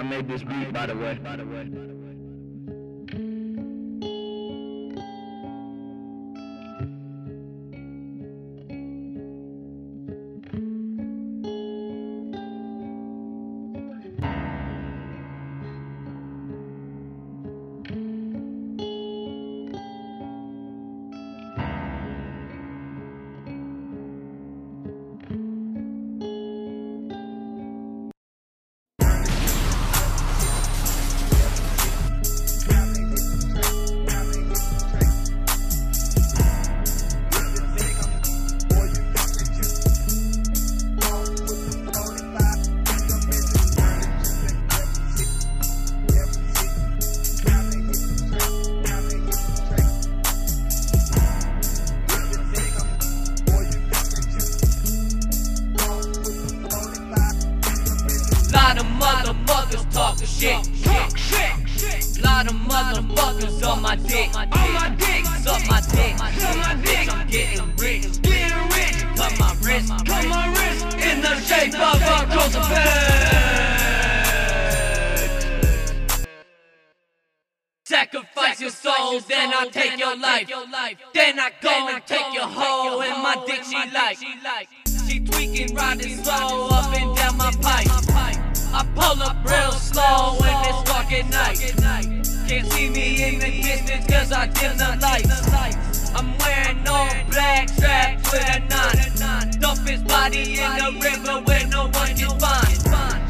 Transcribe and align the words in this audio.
I 0.00 0.02
made 0.02 0.26
this 0.26 0.42
beat, 0.42 0.72
by 0.72 0.86
the 0.86 0.96
way. 0.96 1.99
Motherfuckers 58.52 59.92
talking 59.92 60.26
shit. 60.26 60.84
Talk 60.84 61.16
shit. 61.16 62.22
Lot 62.22 62.46
of 62.46 62.54
motherfuckers 62.54 63.66
on 63.66 63.82
my 63.82 63.96
dick. 63.96 64.34
On 64.34 64.48
my 64.50 64.94
dick. 64.98 65.24
Suck 65.42 65.66
my 65.68 65.80
dick. 65.80 66.18
Suck 66.40 66.56
my 66.56 66.74
dick. 66.84 67.12
I'm 67.12 67.26
getting 67.28 67.76
rich. 67.76 68.22
Getting 68.22 68.68
rich. 68.68 68.96
Cut 69.16 69.38
my 69.38 69.54
wrist. 69.62 69.88
Cut 70.06 70.26
my 70.26 70.48
wrist. 70.48 70.84
In 70.98 71.20
the 71.20 71.40
shape 71.40 71.74
of 71.74 72.02
a 72.02 72.26
crucifix. 72.32 73.10
Sacrifice 77.84 78.60
your 78.60 78.70
soul, 78.70 79.18
then 79.20 79.52
I'll 79.52 79.68
take 79.68 79.98
your 79.98 80.16
life. 80.16 80.48
Then 81.12 81.40
I 81.40 81.50
go 81.60 81.88
and 81.88 82.06
take 82.06 82.32
your 82.32 82.46
hoe 82.46 83.00
in 83.00 83.20
my 83.20 83.42
dick 83.46 83.64
she 83.64 83.76
like. 83.92 84.16
She 85.08 85.18
tweaking, 85.18 85.74
riding 85.74 86.22
slow 86.22 86.68
up 86.68 86.94
and 86.96 87.16
down 87.16 87.36
my 87.36 87.50
pipe. 87.60 87.89
I 88.80 88.84
pull 88.94 89.22
up 89.22 89.36
real 89.44 89.72
slow 89.72 90.36
when 90.40 90.56
it's 90.64 90.90
dark 90.90 91.12
at 91.12 91.28
night. 91.28 91.58
Can't 92.48 92.66
see 92.72 92.88
me 92.88 93.28
in 93.28 93.38
the 93.38 93.50
distance 93.60 94.06
cause 94.06 94.32
I 94.32 94.46
dim 94.46 94.78
the 94.78 94.96
lights. 95.02 96.10
I'm 96.14 96.32
wearing 96.38 96.88
all 96.88 97.10
black 97.28 97.68
straps 97.68 98.32
with 98.32 98.48
a 98.48 98.60
nine. 98.70 99.50
Dump 99.60 99.86
his 99.86 100.02
body 100.04 100.58
in 100.58 100.72
the 100.78 100.98
river 100.98 101.42
where 101.44 101.66
no 101.66 101.90
one 101.90 102.16
can 102.16 102.40
find. 102.40 103.29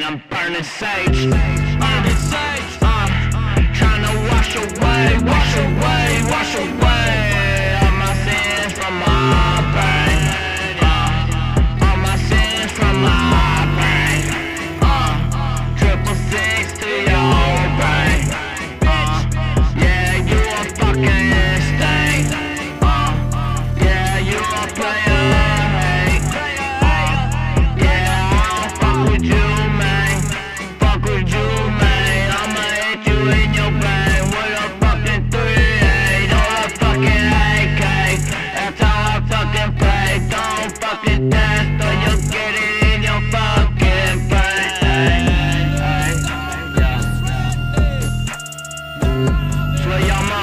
burning 0.00 0.62
sage. 0.62 1.30
Burning 1.30 2.18
sage. 2.30 2.78
Uh, 2.80 3.06
trying 3.74 4.02
to 4.04 4.14
wash 4.30 4.54
away, 4.54 5.18
wash 5.24 5.56
away, 5.56 6.22
wash 6.22 6.32
away 6.32 6.37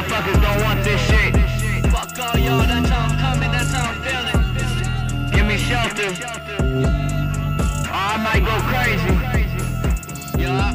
motherfuckers 0.05 0.41
don't 0.41 0.61
want 0.63 0.83
this 0.83 1.01
shit. 1.01 1.35
Fuck 1.91 2.19
all 2.19 2.37
y'all, 2.39 2.59
that's 2.59 2.89
how 2.89 3.05
I'm 3.05 3.17
coming, 3.19 3.51
that's 3.51 3.71
how 3.71 3.91
I'm 3.91 4.01
feeling. 4.01 5.31
Give 5.31 5.45
me 5.45 5.57
shelter. 5.57 6.09
Or 7.89 7.97
I 7.97 8.17
might 8.17 8.43
go 8.43 8.55
crazy. 8.69 9.13
Yeah, 10.41 10.73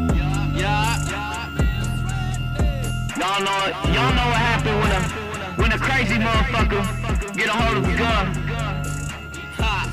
yeah. 0.54 0.98
Y'all 3.18 3.40
know 3.44 3.66
it. 3.66 3.74
Y'all 3.94 4.14
know 4.14 4.26
what 4.30 4.40
happened 4.50 4.78
when 4.80 4.92
a 4.92 5.00
when 5.60 5.72
a 5.72 5.78
crazy 5.78 6.14
motherfucker 6.14 7.36
get 7.36 7.48
a 7.48 7.52
hold 7.52 7.76
of 7.78 7.84
a 7.84 7.96
gun. 7.96 8.26
Ha. 9.58 9.88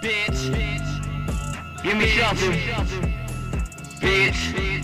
Bitch. 0.00 0.52
Give 1.82 1.96
me 1.96 2.06
shelter. 2.06 2.52
Bitch. 4.00 4.83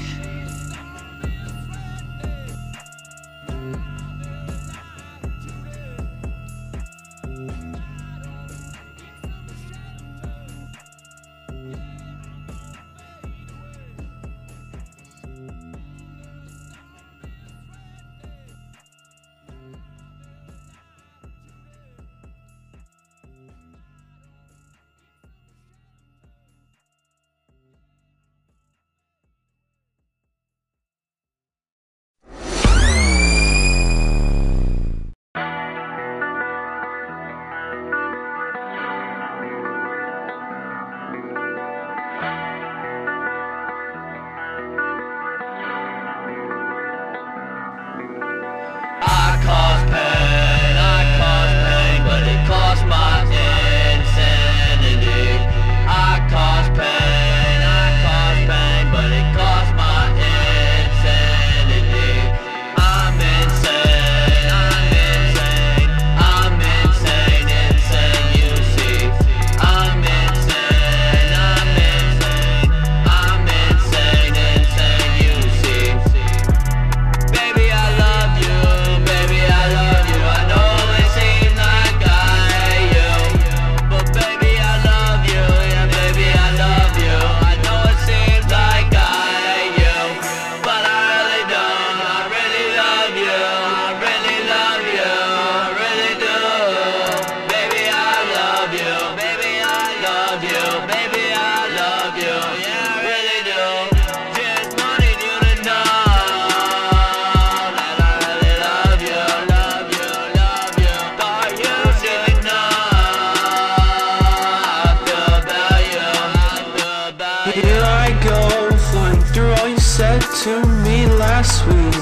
To 120.44 120.64
me 120.84 121.04
last 121.04 121.66
week. 121.66 122.00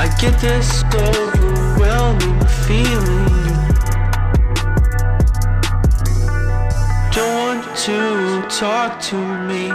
I 0.00 0.08
get 0.20 0.34
this 0.40 0.82
overwhelming 0.92 2.40
feeling. 2.66 3.28
Don't 7.14 7.34
want 7.38 7.62
to 7.86 8.42
talk 8.50 9.00
to 9.10 9.16
me. 9.46 9.68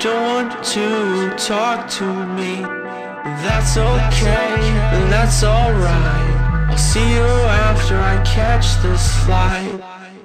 Don't 0.00 0.24
want 0.32 0.64
to 0.72 1.34
talk 1.36 1.86
to 1.98 2.06
me. 2.38 2.62
That's 3.44 3.76
okay, 3.76 4.56
that's 5.12 5.44
alright. 5.44 6.70
I'll 6.70 6.78
see 6.78 7.12
you 7.12 7.28
after 7.68 7.98
I 7.98 8.22
catch 8.24 8.66
this 8.82 9.04
flight. 9.26 9.78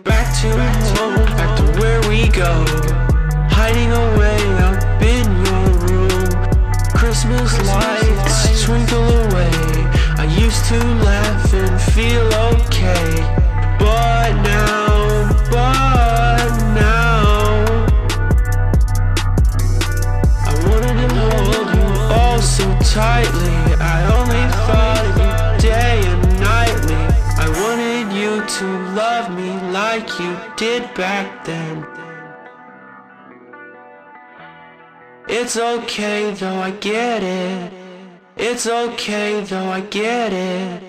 Back 0.06 0.28
to 0.40 0.50
home, 0.96 1.26
back 1.36 1.58
to 1.58 1.82
where 1.82 2.00
we 2.08 2.30
go. 2.30 2.64
Hiding 3.50 3.92
away 3.92 4.33
Christmas 7.46 7.68
lights 7.68 8.64
twinkle 8.64 9.04
away. 9.04 9.52
I 10.18 10.26
used 10.40 10.64
to 10.66 10.78
laugh 11.04 11.54
and 11.54 11.82
feel 11.94 12.26
okay. 12.56 13.16
But 13.78 14.32
now, 14.44 15.28
but 15.52 16.54
now. 16.74 17.66
I 20.48 20.54
wanted 20.68 20.98
to 21.00 21.16
hold 21.16 21.68
you 21.76 21.88
all 22.14 22.40
so 22.40 22.64
tightly. 22.94 23.58
I 23.82 24.00
only 24.18 24.46
thought 24.64 25.06
of 25.10 25.18
you 25.18 25.70
day 25.70 26.02
and 26.06 26.40
nightly. 26.40 27.04
I 27.44 27.50
wanted 27.62 28.16
you 28.16 28.46
to 28.46 28.66
love 28.96 29.36
me 29.36 29.50
like 29.72 30.08
you 30.18 30.38
did 30.56 30.94
back 30.94 31.44
then. 31.44 32.03
It's 35.36 35.58
okay 35.58 36.32
though 36.36 36.60
I 36.60 36.70
get 36.70 37.24
it. 37.24 37.74
It's 38.38 38.68
okay 38.68 39.42
though 39.42 39.66
I 39.66 39.82
get 39.82 40.32
it. 40.32 40.84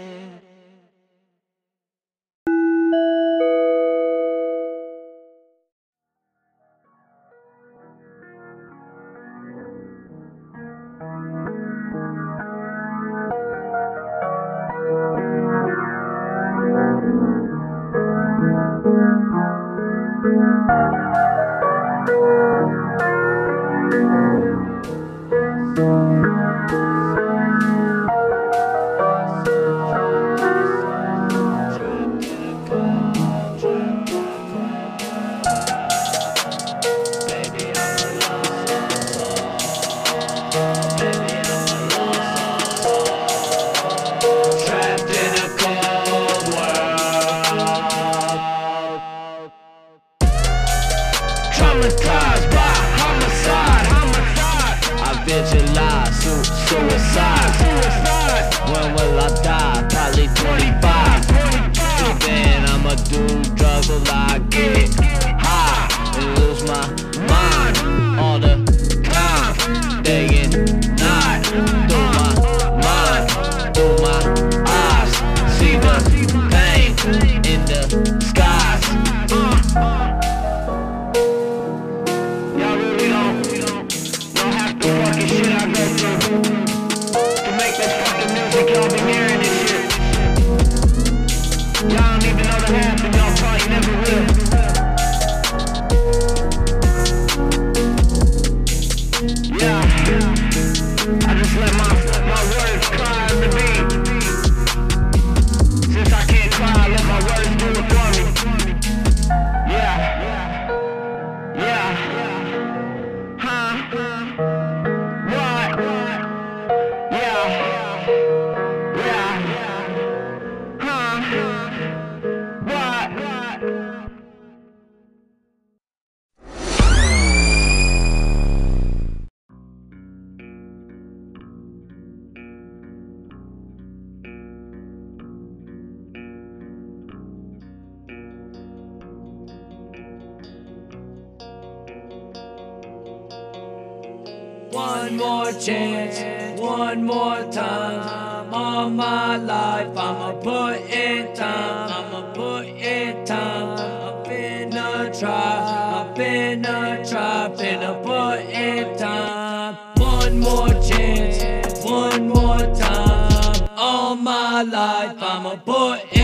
One 144.75 145.17
more 145.17 145.53
chance, 145.53 146.61
one 146.61 147.05
more 147.05 147.45
time. 147.53 148.53
All 148.53 148.91
my 148.91 149.37
life, 149.37 149.97
I'ma 149.97 150.33
put 150.33 150.81
in 150.91 151.33
time. 151.33 151.93
I'ma 151.93 152.33
put 152.33 152.67
in 152.67 153.25
time. 153.25 153.79
I've 153.79 154.25
been 154.25 154.73
a 154.77 155.17
try, 155.17 156.01
I've 156.01 156.17
been 156.17 156.65
a 156.65 157.09
try, 157.09 157.49
been 157.57 157.85
a 157.85 157.95
put 158.03 158.41
in 158.51 158.99
time. 158.99 159.77
One 159.97 160.41
more 160.41 160.71
chance, 160.83 161.85
one 161.85 162.31
more 162.31 162.75
time. 162.75 163.69
All 163.77 164.17
my 164.17 164.63
life, 164.63 165.23
I'ma 165.23 165.55
put 165.55 166.13
in 166.13 166.24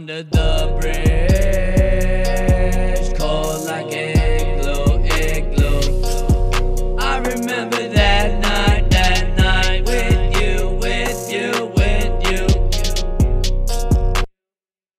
under 0.00 0.22
the 0.22 0.78
bridge, 0.80 1.98
cold 3.18 3.66
like 3.66 3.92
igloo, 3.92 5.04
igloo. 5.04 5.82
I 6.96 7.18
remember 7.18 7.86
that 7.86 8.40
night, 8.40 8.90
that 8.92 9.36
night 9.36 9.84
with 9.84 10.40
you, 10.40 10.70
with 10.80 11.30
you, 11.30 11.66
with 11.76 12.14
you, 12.30 12.46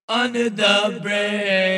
under 0.07 0.51
the 0.51 0.99
bridge. 1.01 1.70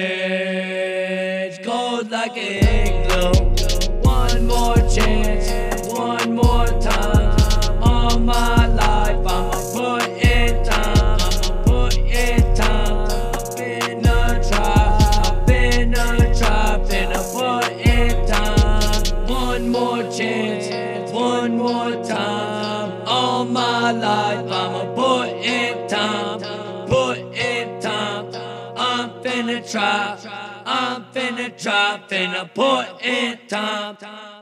try. 29.73 30.63
I'm 30.65 31.05
finna 31.05 31.49
try, 31.61 31.99
finna 32.07 32.53
put 32.53 33.03
in 33.03 33.39
time. 33.47 34.32